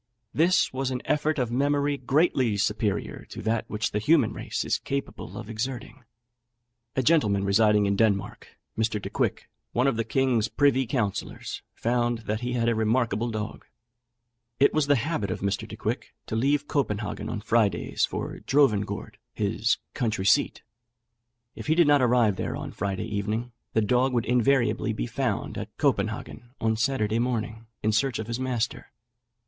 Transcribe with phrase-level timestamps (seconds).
[0.33, 4.79] This was an effort of memory greatly superior to that which the human race is
[4.79, 6.03] capable of exerting."
[6.95, 8.99] A gentleman residing in Denmark, Mr.
[8.99, 13.63] Decouick, one of the king's privy councillors, found that he had a remarkable dog.
[14.59, 15.67] It was the habit of Mr.
[15.67, 20.63] Decouick to leave Copenhagen on Fridays for Drovengourd, his country seat.
[21.53, 25.05] If he did not arrive there on the Friday evening, the dog would invariably be
[25.05, 28.91] found at Copenhagen on Saturday morning, in search of his master.